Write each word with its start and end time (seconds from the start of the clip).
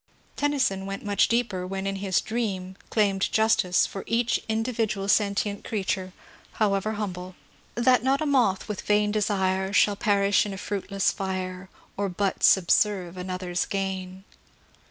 Ten 0.35 0.49
nyson 0.53 0.87
went 0.87 1.05
much 1.05 1.27
deeper 1.27 1.67
when 1.67 1.85
his" 1.85 2.21
dream" 2.21 2.75
claimed 2.89 3.31
justice 3.31 3.85
for 3.85 4.03
each 4.07 4.39
individual 4.49 5.07
sentient 5.07 5.63
creature, 5.63 6.11
however 6.53 6.93
humble:— 6.93 7.35
That 7.75 8.03
not 8.03 8.19
a 8.19 8.25
moth 8.25 8.67
with 8.67 8.81
yain 8.87 9.11
desire 9.11 9.71
Shall 9.73 9.95
perish 9.95 10.43
in 10.43 10.53
a 10.53 10.57
fruitless 10.57 11.11
fire, 11.11 11.69
Or 11.97 12.09
but 12.09 12.41
subserve 12.41 13.15
another's 13.15 13.67
g^in. 13.67 14.23